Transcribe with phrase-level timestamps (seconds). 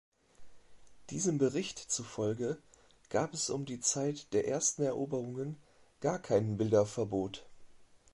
[1.11, 2.57] Diesem Bericht zufolge
[3.11, 5.57] gab es um die Zeit der ersten Eroberungen
[5.99, 7.45] gar kein Bilderverbot.